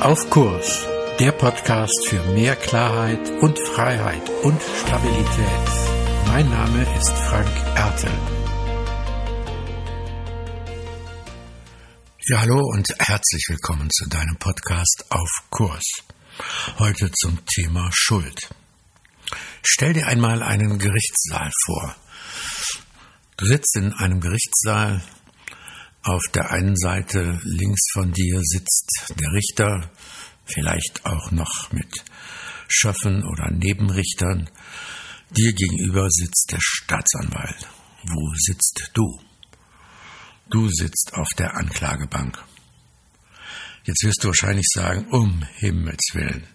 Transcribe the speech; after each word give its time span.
Auf 0.00 0.30
Kurs, 0.30 0.86
der 1.18 1.30
Podcast 1.32 2.08
für 2.08 2.22
mehr 2.32 2.56
Klarheit 2.56 3.20
und 3.42 3.58
Freiheit 3.58 4.30
und 4.42 4.58
Stabilität. 4.80 5.26
Mein 6.26 6.48
Name 6.48 6.86
ist 6.98 7.10
Frank 7.10 7.50
Ertel. 7.76 8.10
Ja, 12.28 12.40
hallo 12.40 12.62
und 12.72 12.88
herzlich 12.98 13.44
willkommen 13.50 13.90
zu 13.90 14.08
deinem 14.08 14.36
Podcast 14.38 15.04
Auf 15.10 15.28
Kurs. 15.50 15.84
Heute 16.78 17.10
zum 17.12 17.38
Thema 17.44 17.90
Schuld. 17.92 18.48
Stell 19.62 19.92
dir 19.92 20.06
einmal 20.06 20.42
einen 20.42 20.78
Gerichtssaal 20.78 21.50
vor. 21.66 21.94
Du 23.36 23.44
sitzt 23.44 23.76
in 23.76 23.92
einem 23.92 24.20
Gerichtssaal 24.20 25.02
auf 26.02 26.22
der 26.32 26.50
einen 26.50 26.76
Seite 26.76 27.38
links 27.44 27.90
von 27.92 28.12
dir 28.12 28.40
sitzt 28.42 29.14
der 29.18 29.32
Richter, 29.32 29.90
vielleicht 30.46 31.04
auch 31.04 31.30
noch 31.30 31.70
mit 31.72 32.04
Schöffen 32.68 33.24
oder 33.24 33.50
Nebenrichtern. 33.50 34.48
Dir 35.30 35.52
gegenüber 35.52 36.08
sitzt 36.10 36.48
der 36.52 36.60
Staatsanwalt. 36.60 37.68
Wo 38.04 38.32
sitzt 38.46 38.90
du? 38.94 39.20
Du 40.48 40.68
sitzt 40.70 41.12
auf 41.14 41.28
der 41.36 41.54
Anklagebank. 41.56 42.42
Jetzt 43.84 44.02
wirst 44.02 44.24
du 44.24 44.28
wahrscheinlich 44.28 44.66
sagen, 44.72 45.06
um 45.10 45.44
Himmels 45.58 46.10
willen, 46.14 46.46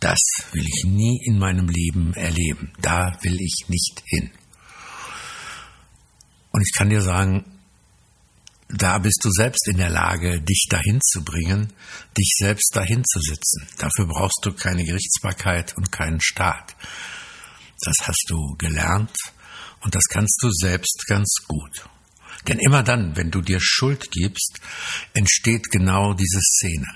das 0.00 0.18
will 0.52 0.64
ich 0.66 0.84
nie 0.84 1.20
in 1.24 1.38
meinem 1.38 1.68
Leben 1.68 2.12
erleben. 2.14 2.72
Da 2.80 3.18
will 3.22 3.40
ich 3.40 3.64
nicht 3.68 4.02
hin. 4.06 4.30
Und 6.52 6.62
ich 6.62 6.72
kann 6.76 6.90
dir 6.90 7.02
sagen, 7.02 7.55
da 8.68 8.98
bist 8.98 9.20
du 9.22 9.30
selbst 9.30 9.68
in 9.68 9.76
der 9.76 9.90
Lage, 9.90 10.40
dich 10.40 10.66
dahin 10.68 11.00
zu 11.00 11.22
bringen, 11.22 11.72
dich 12.18 12.34
selbst 12.36 12.74
dahin 12.74 13.04
zu 13.04 13.20
sitzen. 13.20 13.68
Dafür 13.78 14.06
brauchst 14.06 14.40
du 14.42 14.52
keine 14.52 14.84
Gerichtsbarkeit 14.84 15.76
und 15.76 15.92
keinen 15.92 16.20
Staat. 16.20 16.74
Das 17.82 17.96
hast 18.02 18.24
du 18.28 18.56
gelernt 18.56 19.14
und 19.80 19.94
das 19.94 20.04
kannst 20.04 20.38
du 20.42 20.50
selbst 20.50 21.04
ganz 21.06 21.36
gut. 21.46 21.88
Denn 22.48 22.58
immer 22.58 22.82
dann, 22.82 23.16
wenn 23.16 23.30
du 23.30 23.40
dir 23.40 23.60
Schuld 23.60 24.10
gibst, 24.10 24.60
entsteht 25.14 25.70
genau 25.70 26.14
diese 26.14 26.40
Szene. 26.40 26.86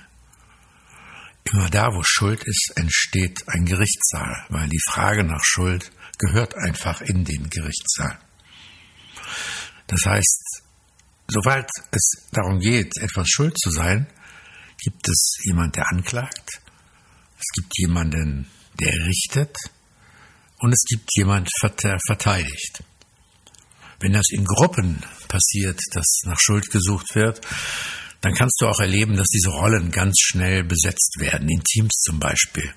Immer 1.52 1.70
da, 1.70 1.88
wo 1.94 2.02
Schuld 2.04 2.44
ist, 2.44 2.72
entsteht 2.76 3.48
ein 3.48 3.64
Gerichtssaal, 3.64 4.46
weil 4.50 4.68
die 4.68 4.82
Frage 4.90 5.24
nach 5.24 5.42
Schuld 5.42 5.90
gehört 6.18 6.54
einfach 6.56 7.00
in 7.00 7.24
den 7.24 7.48
Gerichtssaal. 7.50 8.18
Das 9.86 10.00
heißt, 10.04 10.62
Sobald 11.32 11.68
es 11.92 12.10
darum 12.32 12.58
geht, 12.58 12.92
etwas 13.00 13.28
schuld 13.28 13.56
zu 13.56 13.70
sein, 13.70 14.06
gibt 14.82 15.08
es 15.08 15.36
jemand, 15.44 15.76
der 15.76 15.88
anklagt, 15.90 16.60
es 17.38 17.46
gibt 17.54 17.78
jemanden, 17.78 18.50
der 18.80 18.92
richtet 19.06 19.56
und 20.58 20.72
es 20.72 20.84
gibt 20.88 21.08
jemand, 21.16 21.48
der 21.84 21.98
verteidigt. 22.06 22.82
Wenn 24.00 24.12
das 24.12 24.26
in 24.30 24.44
Gruppen 24.44 25.02
passiert, 25.28 25.80
dass 25.92 26.20
nach 26.24 26.38
Schuld 26.40 26.68
gesucht 26.70 27.14
wird, 27.14 27.40
dann 28.22 28.34
kannst 28.34 28.60
du 28.60 28.66
auch 28.66 28.80
erleben, 28.80 29.16
dass 29.16 29.28
diese 29.28 29.50
Rollen 29.50 29.90
ganz 29.90 30.18
schnell 30.20 30.64
besetzt 30.64 31.16
werden, 31.20 31.48
in 31.48 31.62
Teams 31.62 32.02
zum 32.02 32.18
Beispiel. 32.18 32.70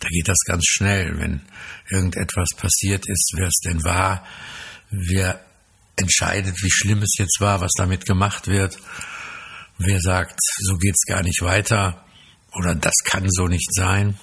Da 0.00 0.08
geht 0.08 0.28
das 0.28 0.38
ganz 0.44 0.64
schnell, 0.66 1.18
wenn 1.18 1.42
irgendetwas 1.88 2.48
passiert 2.56 3.08
ist, 3.08 3.32
wer 3.36 3.46
es 3.46 3.60
denn 3.64 3.84
war, 3.84 4.26
wer 4.90 5.40
entscheidet, 5.96 6.56
wie 6.62 6.70
schlimm 6.70 7.02
es 7.02 7.14
jetzt 7.18 7.40
war, 7.40 7.60
was 7.60 7.72
damit 7.76 8.06
gemacht 8.06 8.46
wird. 8.48 8.78
Wer 9.78 10.00
sagt, 10.00 10.38
so 10.58 10.76
geht's 10.76 11.04
gar 11.06 11.22
nicht 11.22 11.42
weiter 11.42 12.04
oder 12.54 12.74
das 12.74 12.94
kann 13.04 13.26
so 13.30 13.46
nicht 13.46 13.72
sein. 13.74 14.18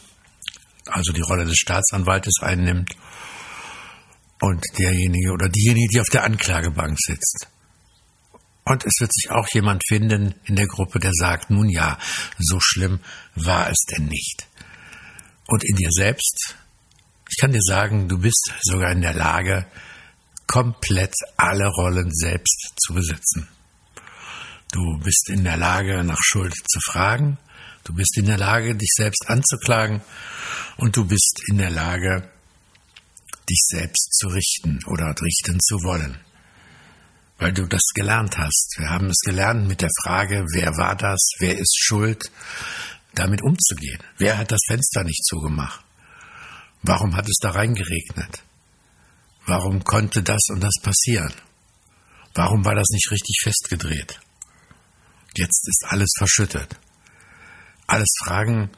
Also 0.85 1.11
die 1.11 1.21
Rolle 1.21 1.45
des 1.45 1.57
Staatsanwaltes 1.57 2.35
einnimmt 2.41 2.95
und 4.41 4.63
derjenige 4.77 5.31
oder 5.31 5.49
diejenige, 5.49 5.87
die 5.93 6.01
auf 6.01 6.09
der 6.11 6.23
Anklagebank 6.23 6.97
sitzt. 6.99 7.47
Und 8.65 8.85
es 8.85 8.93
wird 8.99 9.11
sich 9.13 9.31
auch 9.31 9.47
jemand 9.53 9.83
finden 9.87 10.35
in 10.45 10.55
der 10.55 10.67
Gruppe, 10.67 10.99
der 10.99 11.11
sagt, 11.13 11.49
nun 11.49 11.69
ja, 11.69 11.97
so 12.37 12.59
schlimm 12.61 12.99
war 13.35 13.69
es 13.69 13.77
denn 13.91 14.05
nicht. 14.05 14.47
Und 15.47 15.63
in 15.63 15.75
dir 15.75 15.89
selbst, 15.91 16.55
ich 17.29 17.37
kann 17.41 17.51
dir 17.51 17.63
sagen, 17.63 18.07
du 18.07 18.19
bist 18.19 18.53
sogar 18.61 18.91
in 18.91 19.01
der 19.01 19.13
Lage, 19.13 19.65
komplett 20.49 21.13
alle 21.37 21.67
Rollen 21.67 22.11
selbst 22.11 22.73
zu 22.81 22.93
besetzen. 22.95 23.47
Du 24.71 24.99
bist 24.99 25.29
in 25.29 25.43
der 25.43 25.57
Lage, 25.57 26.03
nach 26.03 26.19
Schuld 26.21 26.55
zu 26.67 26.79
fragen, 26.81 27.37
du 27.83 27.93
bist 27.93 28.17
in 28.17 28.25
der 28.25 28.37
Lage, 28.37 28.75
dich 28.75 28.91
selbst 28.95 29.29
anzuklagen 29.29 30.01
und 30.77 30.95
du 30.97 31.05
bist 31.05 31.41
in 31.49 31.59
der 31.59 31.69
Lage, 31.69 32.29
dich 33.49 33.61
selbst 33.67 34.17
zu 34.17 34.27
richten 34.27 34.79
oder 34.87 35.13
richten 35.21 35.59
zu 35.59 35.83
wollen, 35.83 36.19
weil 37.37 37.53
du 37.53 37.67
das 37.67 37.83
gelernt 37.93 38.37
hast. 38.37 38.75
Wir 38.79 38.89
haben 38.89 39.07
es 39.07 39.19
gelernt 39.23 39.67
mit 39.67 39.81
der 39.81 39.91
Frage, 40.03 40.45
wer 40.53 40.75
war 40.77 40.95
das, 40.95 41.31
wer 41.39 41.57
ist 41.57 41.77
schuld, 41.79 42.31
damit 43.13 43.43
umzugehen. 43.43 43.99
Wer 44.17 44.37
hat 44.37 44.51
das 44.51 44.61
Fenster 44.67 45.03
nicht 45.03 45.23
zugemacht? 45.25 45.83
Warum 46.81 47.15
hat 47.15 47.27
es 47.27 47.37
da 47.39 47.51
reingeregnet? 47.51 48.43
Warum 49.49 49.83
konnte 49.83 50.21
das 50.21 50.41
und 50.51 50.61
das 50.61 50.75
passieren? 50.83 51.33
Warum 52.35 52.63
war 52.65 52.75
das 52.75 52.87
nicht 52.91 53.09
richtig 53.09 53.39
festgedreht? 53.41 54.19
Jetzt 55.35 55.67
ist 55.67 55.85
alles 55.87 56.11
verschüttet. 56.19 56.79
Alles 57.87 58.13
Fragen, 58.23 58.69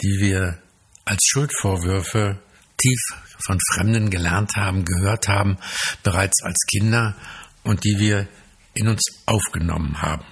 die 0.00 0.20
wir 0.20 0.62
als 1.04 1.18
Schuldvorwürfe 1.26 2.40
tief 2.80 3.00
von 3.44 3.58
Fremden 3.74 4.08
gelernt 4.08 4.52
haben, 4.54 4.84
gehört 4.84 5.26
haben, 5.26 5.58
bereits 6.04 6.44
als 6.44 6.58
Kinder 6.70 7.16
und 7.64 7.82
die 7.82 7.98
wir 7.98 8.28
in 8.74 8.86
uns 8.86 9.02
aufgenommen 9.26 10.00
haben. 10.00 10.24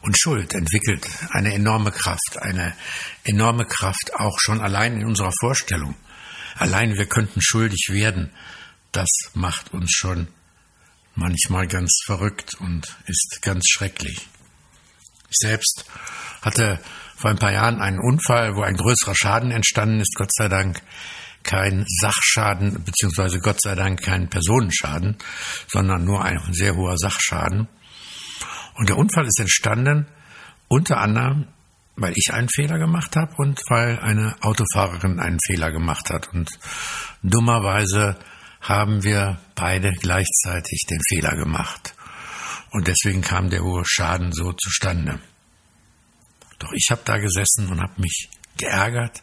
Und 0.00 0.18
Schuld 0.18 0.54
entwickelt 0.54 1.06
eine 1.32 1.52
enorme 1.52 1.90
Kraft, 1.90 2.38
eine 2.38 2.74
enorme 3.24 3.66
Kraft 3.66 4.12
auch 4.14 4.38
schon 4.40 4.62
allein 4.62 4.94
in 4.94 5.04
unserer 5.04 5.32
Vorstellung. 5.40 5.94
Allein 6.56 6.94
wir 6.94 7.06
könnten 7.06 7.40
schuldig 7.40 7.88
werden, 7.90 8.30
das 8.92 9.08
macht 9.34 9.72
uns 9.72 9.92
schon 9.92 10.28
manchmal 11.14 11.66
ganz 11.66 12.00
verrückt 12.06 12.54
und 12.60 12.96
ist 13.06 13.40
ganz 13.42 13.66
schrecklich. 13.68 14.28
Ich 15.30 15.36
selbst 15.36 15.84
hatte 16.42 16.80
vor 17.16 17.30
ein 17.30 17.38
paar 17.38 17.52
Jahren 17.52 17.80
einen 17.80 17.98
Unfall, 17.98 18.54
wo 18.54 18.62
ein 18.62 18.76
größerer 18.76 19.14
Schaden 19.14 19.50
entstanden 19.50 20.00
ist, 20.00 20.14
Gott 20.14 20.32
sei 20.32 20.48
Dank 20.48 20.80
kein 21.42 21.84
Sachschaden, 22.00 22.84
beziehungsweise 22.84 23.40
Gott 23.40 23.60
sei 23.60 23.74
Dank 23.74 24.02
kein 24.02 24.28
Personenschaden, 24.28 25.16
sondern 25.68 26.04
nur 26.04 26.24
ein 26.24 26.40
sehr 26.52 26.76
hoher 26.76 26.96
Sachschaden. 26.96 27.68
Und 28.74 28.88
der 28.88 28.96
Unfall 28.96 29.26
ist 29.26 29.40
entstanden 29.40 30.06
unter 30.68 30.98
anderem 30.98 31.48
weil 31.98 32.12
ich 32.16 32.32
einen 32.32 32.48
Fehler 32.48 32.78
gemacht 32.78 33.16
habe 33.16 33.34
und 33.36 33.60
weil 33.68 33.98
eine 33.98 34.36
Autofahrerin 34.40 35.18
einen 35.18 35.38
Fehler 35.44 35.72
gemacht 35.72 36.10
hat. 36.10 36.28
Und 36.32 36.50
dummerweise 37.22 38.16
haben 38.60 39.02
wir 39.02 39.38
beide 39.54 39.92
gleichzeitig 39.92 40.84
den 40.88 41.00
Fehler 41.08 41.36
gemacht. 41.36 41.94
Und 42.70 42.86
deswegen 42.86 43.20
kam 43.20 43.50
der 43.50 43.62
hohe 43.62 43.82
Schaden 43.84 44.32
so 44.32 44.52
zustande. 44.52 45.18
Doch 46.58 46.72
ich 46.72 46.86
habe 46.90 47.02
da 47.04 47.18
gesessen 47.18 47.68
und 47.70 47.80
habe 47.80 48.00
mich 48.00 48.28
geärgert 48.56 49.22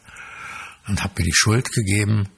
und 0.87 1.03
habe 1.03 1.13
mir 1.17 1.25
die 1.25 1.35
Schuld 1.35 1.71
gegeben, 1.71 2.29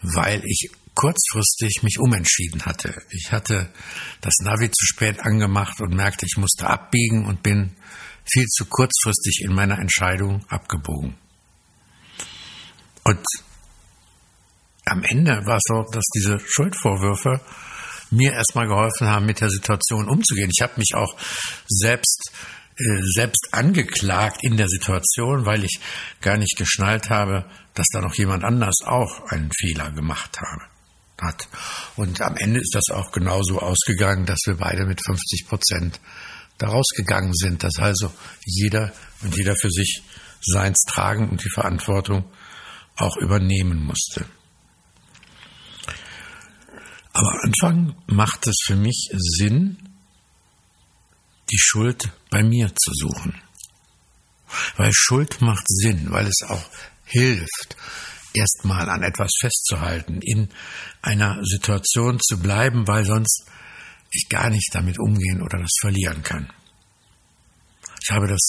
weil 0.00 0.42
ich 0.44 0.70
kurzfristig 0.94 1.82
mich 1.82 1.98
umentschieden 1.98 2.64
hatte. 2.64 2.94
Ich 3.10 3.32
hatte 3.32 3.70
das 4.20 4.34
Navi 4.40 4.70
zu 4.70 4.86
spät 4.86 5.20
angemacht 5.20 5.80
und 5.80 5.94
merkte, 5.94 6.26
ich 6.26 6.36
musste 6.36 6.66
abbiegen 6.66 7.26
und 7.26 7.42
bin 7.42 7.76
viel 8.30 8.46
zu 8.46 8.66
kurzfristig 8.66 9.42
in 9.44 9.54
meiner 9.54 9.78
Entscheidung 9.78 10.44
abgebogen. 10.48 11.16
Und 13.04 13.24
am 14.84 15.02
Ende 15.02 15.32
war 15.46 15.56
es 15.56 15.62
so, 15.66 15.82
dass 15.90 16.04
diese 16.14 16.38
Schuldvorwürfe 16.40 17.40
mir 18.10 18.32
erstmal 18.32 18.66
geholfen 18.66 19.06
haben, 19.08 19.26
mit 19.26 19.40
der 19.40 19.50
Situation 19.50 20.08
umzugehen. 20.08 20.50
Ich 20.54 20.62
habe 20.62 20.74
mich 20.76 20.94
auch 20.94 21.14
selbst 21.68 22.32
äh, 22.78 23.02
selbst 23.02 23.48
angeklagt 23.50 24.44
in 24.44 24.56
der 24.56 24.68
Situation, 24.68 25.44
weil 25.44 25.64
ich 25.64 25.80
gar 26.20 26.36
nicht 26.36 26.56
geschnallt 26.56 27.10
habe, 27.10 27.44
dass 27.74 27.86
da 27.92 28.00
noch 28.00 28.14
jemand 28.14 28.44
anders 28.44 28.76
auch 28.84 29.24
einen 29.30 29.50
Fehler 29.52 29.90
gemacht 29.90 30.38
habe, 30.40 30.62
hat. 31.20 31.48
Und 31.96 32.20
am 32.20 32.36
Ende 32.36 32.60
ist 32.60 32.74
das 32.74 32.94
auch 32.94 33.10
genauso 33.10 33.60
ausgegangen, 33.60 34.26
dass 34.26 34.38
wir 34.46 34.54
beide 34.54 34.86
mit 34.86 35.00
50 35.04 35.48
Prozent 35.48 36.00
daraus 36.58 36.86
gegangen 36.94 37.32
sind, 37.34 37.62
dass 37.62 37.78
also 37.78 38.12
jeder 38.44 38.92
und 39.22 39.36
jeder 39.36 39.56
für 39.56 39.70
sich 39.70 40.02
seins 40.40 40.82
tragen 40.86 41.28
und 41.30 41.44
die 41.44 41.50
Verantwortung 41.50 42.24
auch 42.96 43.16
übernehmen 43.16 43.84
musste. 43.84 44.26
Aber 47.12 47.28
am 47.30 47.40
Anfang 47.42 47.96
macht 48.06 48.46
es 48.46 48.56
für 48.64 48.76
mich 48.76 49.10
Sinn, 49.12 49.78
die 51.50 51.58
Schuld 51.58 52.10
bei 52.30 52.42
mir 52.42 52.68
zu 52.68 52.92
suchen. 52.92 53.40
Weil 54.76 54.92
Schuld 54.92 55.40
macht 55.40 55.64
Sinn, 55.66 56.10
weil 56.10 56.26
es 56.26 56.42
auch 56.48 56.64
hilft, 57.04 57.76
erstmal 58.34 58.88
an 58.88 59.02
etwas 59.02 59.30
festzuhalten, 59.40 60.20
in 60.22 60.48
einer 61.02 61.42
Situation 61.44 62.20
zu 62.20 62.38
bleiben, 62.38 62.86
weil 62.86 63.04
sonst 63.04 63.46
ich 64.10 64.28
gar 64.28 64.50
nicht 64.50 64.68
damit 64.72 64.98
umgehen 64.98 65.42
oder 65.42 65.58
das 65.58 65.72
verlieren 65.80 66.22
kann. 66.22 66.50
Ich 68.02 68.10
habe 68.10 68.26
das 68.26 68.40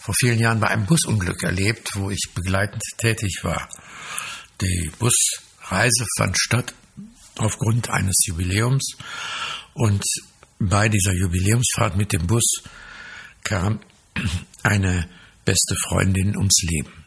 vor 0.00 0.14
vielen 0.18 0.38
Jahren 0.38 0.60
bei 0.60 0.68
einem 0.68 0.86
Busunglück 0.86 1.42
erlebt, 1.42 1.90
wo 1.94 2.10
ich 2.10 2.30
begleitend 2.34 2.82
tätig 2.98 3.40
war. 3.42 3.68
Die 4.60 4.90
Busreise 4.98 6.06
fand 6.16 6.38
statt 6.38 6.74
aufgrund 7.36 7.90
eines 7.90 8.16
Jubiläums 8.26 8.96
und 9.74 10.04
bei 10.58 10.88
dieser 10.88 11.14
Jubiläumsfahrt 11.14 11.96
mit 11.96 12.12
dem 12.12 12.26
Bus 12.26 12.62
kam 13.42 13.80
eine 14.62 15.08
beste 15.44 15.74
Freundin 15.88 16.36
ums 16.36 16.62
Leben. 16.62 17.04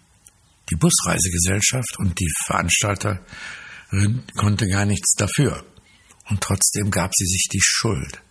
Die 0.71 0.75
Busreisegesellschaft 0.75 2.00
und 2.00 2.19
die 2.19 2.31
Veranstalterin 2.45 4.23
konnte 4.35 4.67
gar 4.67 4.85
nichts 4.85 5.13
dafür. 5.15 5.63
Und 6.29 6.41
trotzdem 6.41 6.89
gab 6.91 7.11
sie 7.13 7.25
sich 7.25 7.47
die 7.51 7.61
Schuld, 7.61 8.21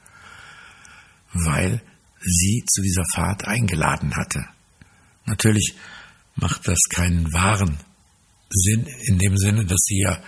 weil 1.33 1.83
sie 2.21 2.65
zu 2.73 2.83
dieser 2.83 3.05
Fahrt 3.15 3.47
eingeladen 3.47 4.15
hatte. 4.17 4.45
Natürlich 5.27 5.75
macht 6.37 6.67
das 6.67 6.79
keinen 6.89 7.33
wahren 7.33 7.79
Sinn 8.51 8.87
in 9.07 9.19
dem 9.19 9.37
Sinne, 9.37 9.65
dass 9.65 9.81
sie 9.85 10.01
ja 10.01 10.23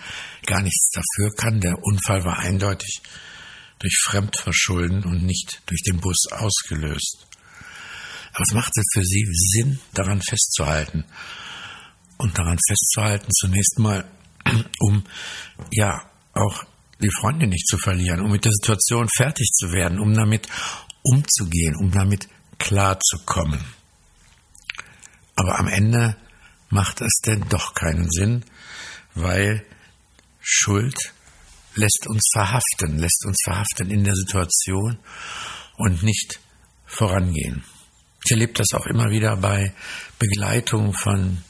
gar 0.45 0.61
nichts 0.61 0.91
dafür 0.91 1.35
kann. 1.35 1.59
Der 1.59 1.83
Unfall 1.83 2.23
war 2.23 2.39
eindeutig 2.39 3.01
durch 3.79 3.95
Fremdverschulden 4.03 5.03
und 5.03 5.23
nicht 5.23 5.61
durch 5.65 5.81
den 5.83 5.99
Bus 5.99 6.25
ausgelöst. 6.31 7.27
Aber 8.33 8.43
es 8.47 8.53
machte 8.53 8.81
für 8.93 9.03
sie 9.03 9.25
Sinn, 9.31 9.79
daran 9.93 10.21
festzuhalten. 10.21 11.05
Und 12.17 12.37
daran 12.37 12.57
festzuhalten 12.67 13.31
zunächst 13.31 13.79
mal, 13.79 14.05
um 14.79 15.03
ja 15.71 16.09
auch 16.33 16.65
die 17.01 17.11
Freunde 17.19 17.47
nicht 17.47 17.67
zu 17.67 17.77
verlieren, 17.77 18.21
um 18.21 18.31
mit 18.31 18.45
der 18.45 18.51
Situation 18.51 19.07
fertig 19.15 19.49
zu 19.51 19.71
werden, 19.71 19.99
um 19.99 20.13
damit 20.13 20.47
umzugehen, 21.03 21.75
um 21.75 21.91
damit 21.91 22.27
klarzukommen. 22.57 23.59
Aber 25.35 25.59
am 25.59 25.67
Ende 25.67 26.15
macht 26.69 27.01
es 27.01 27.19
denn 27.25 27.45
doch 27.49 27.73
keinen 27.73 28.09
Sinn, 28.09 28.43
weil 29.13 29.65
Schuld 30.39 30.95
lässt 31.75 32.07
uns 32.07 32.23
verhaften, 32.33 32.97
lässt 32.97 33.25
uns 33.25 33.37
verhaften 33.43 33.91
in 33.91 34.03
der 34.03 34.15
Situation 34.15 34.97
und 35.77 36.03
nicht 36.03 36.39
vorangehen. 36.85 37.63
Ich 38.23 38.31
erlebe 38.31 38.53
das 38.53 38.67
auch 38.73 38.85
immer 38.87 39.09
wieder 39.11 39.35
bei 39.37 39.73
Begleitung 40.17 40.93
von 40.93 41.43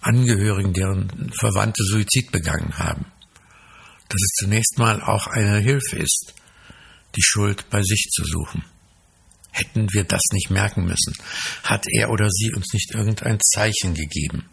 Angehörigen, 0.00 0.72
deren 0.72 1.32
Verwandte 1.38 1.82
Suizid 1.84 2.30
begangen 2.32 2.76
haben. 2.78 3.06
Dass 4.12 4.20
es 4.20 4.32
zunächst 4.40 4.78
mal 4.78 5.00
auch 5.00 5.26
eine 5.26 5.58
Hilfe 5.60 5.96
ist, 5.96 6.34
die 7.16 7.22
Schuld 7.22 7.70
bei 7.70 7.82
sich 7.82 8.10
zu 8.12 8.26
suchen. 8.26 8.62
Hätten 9.50 9.90
wir 9.94 10.04
das 10.04 10.20
nicht 10.32 10.50
merken 10.50 10.84
müssen? 10.84 11.14
Hat 11.62 11.86
er 11.88 12.10
oder 12.10 12.28
sie 12.28 12.52
uns 12.52 12.74
nicht 12.74 12.94
irgendein 12.94 13.40
Zeichen 13.40 13.94
gegeben? 13.94 14.50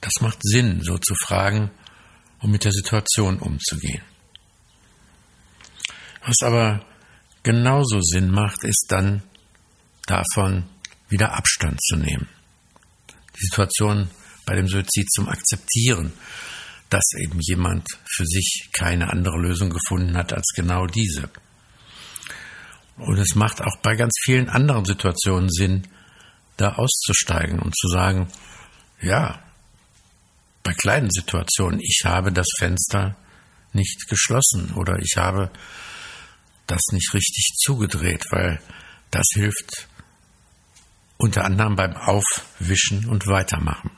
Das 0.00 0.14
macht 0.22 0.38
Sinn, 0.40 0.80
so 0.82 0.96
zu 0.96 1.14
fragen, 1.14 1.70
um 2.40 2.50
mit 2.50 2.64
der 2.64 2.72
Situation 2.72 3.38
umzugehen. 3.38 4.02
Was 6.24 6.36
aber 6.42 6.86
genauso 7.42 8.00
Sinn 8.00 8.30
macht, 8.30 8.64
ist 8.64 8.86
dann 8.88 9.22
davon 10.06 10.64
wieder 11.10 11.34
Abstand 11.34 11.82
zu 11.82 11.96
nehmen. 11.96 12.28
Die 13.36 13.44
Situation 13.44 14.08
bei 14.46 14.54
dem 14.54 14.68
Suizid 14.68 15.10
zum 15.12 15.28
Akzeptieren, 15.28 16.14
dass 16.90 17.04
eben 17.18 17.38
jemand 17.40 17.86
für 18.06 18.24
sich 18.24 18.68
keine 18.72 19.10
andere 19.10 19.38
Lösung 19.38 19.70
gefunden 19.70 20.16
hat 20.16 20.32
als 20.32 20.52
genau 20.54 20.86
diese. 20.86 21.28
Und 22.96 23.18
es 23.18 23.34
macht 23.34 23.60
auch 23.62 23.76
bei 23.82 23.96
ganz 23.96 24.14
vielen 24.22 24.48
anderen 24.48 24.84
Situationen 24.84 25.50
Sinn, 25.50 25.88
da 26.56 26.74
auszusteigen 26.74 27.58
und 27.58 27.76
zu 27.76 27.88
sagen, 27.88 28.28
ja, 29.00 29.42
bei 30.62 30.72
kleinen 30.72 31.10
Situationen, 31.10 31.80
ich 31.80 32.02
habe 32.04 32.32
das 32.32 32.46
Fenster 32.58 33.16
nicht 33.72 34.08
geschlossen 34.08 34.72
oder 34.74 34.98
ich 35.00 35.16
habe 35.16 35.50
das 36.66 36.80
nicht 36.92 37.12
richtig 37.12 37.54
zugedreht, 37.58 38.24
weil 38.30 38.60
das 39.10 39.26
hilft 39.34 39.88
unter 41.16 41.44
anderem 41.44 41.76
beim 41.76 41.94
Aufwischen 41.96 43.08
und 43.08 43.26
Weitermachen. 43.26 43.90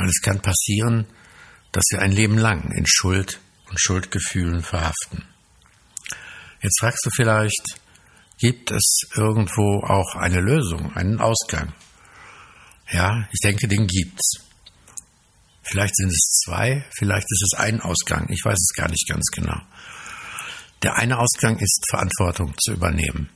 Weil 0.00 0.08
es 0.08 0.22
kann 0.22 0.40
passieren, 0.40 1.06
dass 1.72 1.84
wir 1.90 2.00
ein 2.00 2.10
Leben 2.10 2.38
lang 2.38 2.72
in 2.72 2.86
Schuld 2.86 3.38
und 3.68 3.78
Schuldgefühlen 3.78 4.62
verhaften. 4.62 5.26
Jetzt 6.62 6.80
fragst 6.80 7.04
du 7.04 7.10
vielleicht, 7.14 7.78
gibt 8.38 8.70
es 8.70 9.02
irgendwo 9.14 9.82
auch 9.84 10.14
eine 10.14 10.40
Lösung, 10.40 10.96
einen 10.96 11.20
Ausgang? 11.20 11.74
Ja, 12.90 13.28
ich 13.30 13.40
denke, 13.40 13.68
den 13.68 13.86
gibt's. 13.86 14.40
Vielleicht 15.64 15.94
sind 15.96 16.08
es 16.08 16.40
zwei, 16.46 16.82
vielleicht 16.96 17.30
ist 17.30 17.52
es 17.52 17.58
ein 17.58 17.82
Ausgang. 17.82 18.26
Ich 18.30 18.42
weiß 18.42 18.58
es 18.58 18.74
gar 18.74 18.88
nicht 18.88 19.06
ganz 19.06 19.26
genau. 19.34 19.60
Der 20.82 20.96
eine 20.96 21.18
Ausgang 21.18 21.58
ist 21.58 21.84
Verantwortung 21.90 22.54
zu 22.58 22.72
übernehmen. 22.72 23.28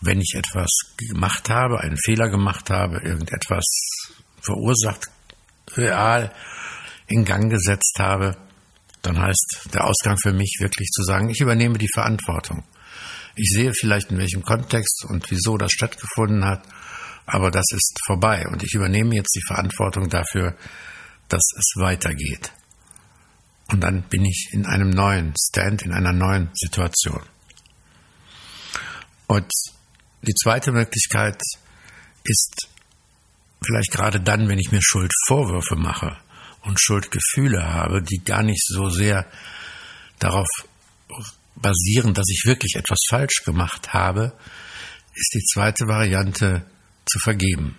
Wenn 0.00 0.20
ich 0.20 0.34
etwas 0.34 0.68
gemacht 0.96 1.48
habe, 1.48 1.78
einen 1.78 1.96
Fehler 1.96 2.28
gemacht 2.28 2.70
habe, 2.70 2.98
irgendetwas 3.04 3.64
verursacht, 4.40 5.06
real 5.74 6.32
in 7.08 7.24
Gang 7.24 7.50
gesetzt 7.50 7.96
habe, 7.98 8.36
dann 9.02 9.18
heißt 9.20 9.68
der 9.72 9.84
Ausgang 9.84 10.16
für 10.20 10.32
mich 10.32 10.56
wirklich 10.60 10.88
zu 10.90 11.02
sagen, 11.04 11.30
ich 11.30 11.40
übernehme 11.40 11.78
die 11.78 11.90
Verantwortung. 11.92 12.64
Ich 13.36 13.50
sehe 13.54 13.72
vielleicht 13.74 14.10
in 14.10 14.18
welchem 14.18 14.42
Kontext 14.42 15.04
und 15.08 15.30
wieso 15.30 15.56
das 15.56 15.70
stattgefunden 15.70 16.44
hat, 16.44 16.62
aber 17.26 17.50
das 17.50 17.66
ist 17.72 17.98
vorbei 18.06 18.46
und 18.48 18.62
ich 18.62 18.74
übernehme 18.74 19.14
jetzt 19.14 19.34
die 19.34 19.46
Verantwortung 19.46 20.08
dafür, 20.08 20.56
dass 21.28 21.42
es 21.56 21.74
weitergeht. 21.76 22.52
Und 23.68 23.80
dann 23.80 24.02
bin 24.08 24.24
ich 24.24 24.50
in 24.52 24.64
einem 24.64 24.90
neuen 24.90 25.34
Stand, 25.38 25.82
in 25.82 25.92
einer 25.92 26.12
neuen 26.12 26.50
Situation. 26.54 27.20
Und 29.26 29.50
die 30.22 30.34
zweite 30.34 30.72
Möglichkeit 30.72 31.40
ist 32.24 32.68
vielleicht 33.64 33.90
gerade 33.92 34.20
dann, 34.20 34.48
wenn 34.48 34.58
ich 34.58 34.72
mir 34.72 34.82
Schuldvorwürfe 34.82 35.76
mache 35.76 36.16
und 36.62 36.80
Schuldgefühle 36.80 37.64
habe, 37.72 38.02
die 38.02 38.22
gar 38.24 38.42
nicht 38.42 38.64
so 38.66 38.88
sehr 38.88 39.26
darauf 40.18 40.48
basieren, 41.54 42.14
dass 42.14 42.26
ich 42.28 42.44
wirklich 42.44 42.76
etwas 42.76 42.98
falsch 43.08 43.42
gemacht 43.44 43.92
habe, 43.92 44.36
ist 45.14 45.34
die 45.34 45.44
zweite 45.44 45.86
Variante 45.86 46.66
zu 47.06 47.18
vergeben. 47.18 47.78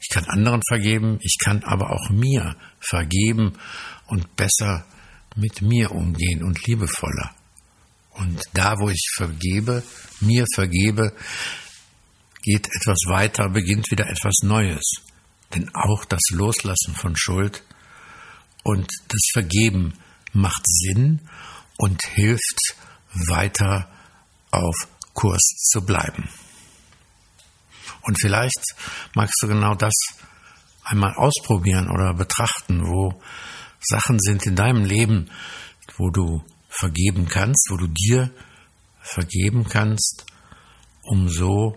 Ich 0.00 0.08
kann 0.08 0.24
anderen 0.24 0.62
vergeben, 0.66 1.18
ich 1.20 1.36
kann 1.42 1.62
aber 1.64 1.90
auch 1.90 2.10
mir 2.10 2.56
vergeben 2.80 3.58
und 4.06 4.36
besser 4.36 4.86
mit 5.36 5.62
mir 5.62 5.92
umgehen 5.92 6.42
und 6.42 6.66
liebevoller. 6.66 7.34
Und 8.12 8.42
da, 8.54 8.78
wo 8.78 8.88
ich 8.88 9.10
vergebe, 9.14 9.82
mir 10.20 10.44
vergebe, 10.54 11.12
geht 12.42 12.66
etwas 12.66 12.98
weiter, 13.06 13.48
beginnt 13.48 13.90
wieder 13.90 14.06
etwas 14.08 14.34
Neues. 14.42 14.84
Denn 15.54 15.74
auch 15.74 16.04
das 16.04 16.20
Loslassen 16.30 16.94
von 16.94 17.16
Schuld 17.16 17.62
und 18.62 18.88
das 19.08 19.20
Vergeben 19.32 19.94
macht 20.32 20.62
Sinn 20.66 21.20
und 21.78 22.02
hilft 22.04 22.76
weiter 23.28 23.90
auf 24.50 24.74
Kurs 25.14 25.42
zu 25.70 25.84
bleiben. 25.84 26.28
Und 28.02 28.20
vielleicht 28.20 28.62
magst 29.14 29.34
du 29.42 29.48
genau 29.48 29.74
das 29.74 29.94
einmal 30.84 31.14
ausprobieren 31.14 31.90
oder 31.90 32.14
betrachten, 32.14 32.86
wo 32.86 33.20
Sachen 33.80 34.18
sind 34.20 34.46
in 34.46 34.56
deinem 34.56 34.84
Leben, 34.84 35.30
wo 35.96 36.10
du 36.10 36.44
vergeben 36.68 37.28
kannst, 37.28 37.68
wo 37.70 37.76
du 37.76 37.86
dir 37.88 38.30
vergeben 39.00 39.66
kannst, 39.68 40.26
um 41.02 41.28
so 41.28 41.76